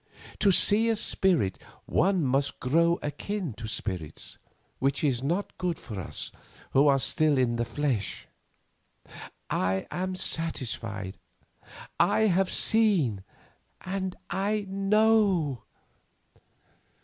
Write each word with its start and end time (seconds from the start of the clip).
To 0.39 0.51
see 0.51 0.89
a 0.89 0.95
spirit 0.95 1.59
one 1.85 2.25
must 2.25 2.59
grow 2.59 2.97
akin 3.03 3.53
to 3.53 3.67
spirits, 3.67 4.39
which 4.79 5.03
is 5.03 5.21
not 5.21 5.55
good 5.59 5.77
for 5.77 5.99
us 5.99 6.31
who 6.71 6.87
are 6.87 6.97
still 6.97 7.37
in 7.37 7.55
the 7.57 7.65
flesh. 7.65 8.27
I 9.51 9.85
am 9.91 10.15
satisfied. 10.15 11.19
I 11.99 12.21
have 12.21 12.49
seen, 12.51 13.23
and 13.81 14.15
I 14.31 14.65
know. 14.67 15.61